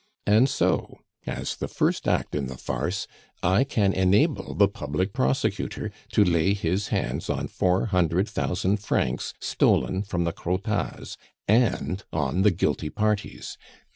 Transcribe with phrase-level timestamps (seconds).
[0.25, 0.97] "And so,
[1.27, 3.05] as the first act in the farce,
[3.43, 9.35] I can enable the public prosecutor to lay his hands on four hundred thousand francs
[9.39, 11.17] stolen from the Crottats,
[11.47, 13.59] and on the guilty parties.